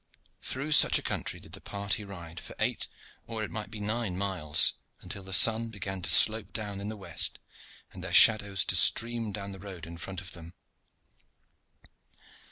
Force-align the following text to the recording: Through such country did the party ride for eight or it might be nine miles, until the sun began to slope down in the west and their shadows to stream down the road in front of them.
Through 0.41 0.71
such 0.71 1.03
country 1.03 1.39
did 1.39 1.51
the 1.51 1.61
party 1.61 2.03
ride 2.03 2.39
for 2.39 2.55
eight 2.57 2.87
or 3.27 3.43
it 3.43 3.51
might 3.51 3.69
be 3.69 3.79
nine 3.79 4.17
miles, 4.17 4.73
until 5.01 5.21
the 5.21 5.31
sun 5.31 5.69
began 5.69 6.01
to 6.01 6.09
slope 6.09 6.53
down 6.53 6.81
in 6.81 6.89
the 6.89 6.97
west 6.97 7.37
and 7.91 8.03
their 8.03 8.11
shadows 8.11 8.65
to 8.65 8.75
stream 8.75 9.31
down 9.31 9.51
the 9.51 9.59
road 9.59 9.85
in 9.85 9.99
front 9.99 10.19
of 10.19 10.31
them. 10.31 10.55